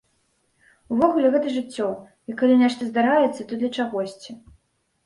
Увогуле, 0.95 1.27
гэта 1.35 1.53
жыццё, 1.57 1.91
і 2.33 2.37
калі 2.41 2.59
нешта 2.63 2.81
здараецца, 2.91 3.39
то 3.47 3.53
для 3.63 3.69
чагосьці. 3.79 4.31